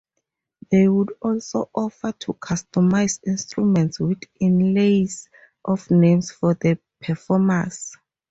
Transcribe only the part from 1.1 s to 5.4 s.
also offer to customize instruments with inlays